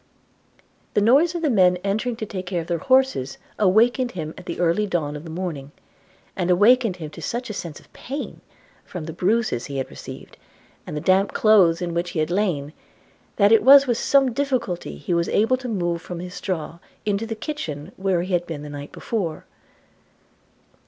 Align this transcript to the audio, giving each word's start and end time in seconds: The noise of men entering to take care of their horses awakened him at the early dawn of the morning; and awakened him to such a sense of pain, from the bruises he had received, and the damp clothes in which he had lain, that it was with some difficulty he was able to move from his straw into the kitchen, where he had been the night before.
The 0.95 1.01
noise 1.01 1.35
of 1.35 1.43
men 1.43 1.77
entering 1.83 2.15
to 2.15 2.25
take 2.25 2.47
care 2.47 2.61
of 2.61 2.65
their 2.65 2.79
horses 2.79 3.37
awakened 3.59 4.13
him 4.13 4.33
at 4.35 4.47
the 4.47 4.59
early 4.59 4.87
dawn 4.87 5.15
of 5.15 5.25
the 5.25 5.29
morning; 5.29 5.71
and 6.35 6.49
awakened 6.49 6.95
him 6.95 7.11
to 7.11 7.21
such 7.21 7.51
a 7.51 7.53
sense 7.53 7.79
of 7.79 7.93
pain, 7.93 8.41
from 8.83 9.03
the 9.05 9.13
bruises 9.13 9.65
he 9.67 9.77
had 9.77 9.91
received, 9.91 10.37
and 10.87 10.97
the 10.97 11.01
damp 11.01 11.33
clothes 11.33 11.83
in 11.83 11.93
which 11.93 12.09
he 12.09 12.19
had 12.19 12.31
lain, 12.31 12.73
that 13.35 13.51
it 13.51 13.61
was 13.61 13.85
with 13.85 13.99
some 13.99 14.33
difficulty 14.33 14.97
he 14.97 15.13
was 15.13 15.29
able 15.29 15.57
to 15.57 15.69
move 15.69 16.01
from 16.01 16.19
his 16.19 16.33
straw 16.33 16.79
into 17.05 17.27
the 17.27 17.35
kitchen, 17.35 17.91
where 17.95 18.23
he 18.23 18.33
had 18.33 18.47
been 18.47 18.63
the 18.63 18.69
night 18.71 18.91
before. 18.91 19.45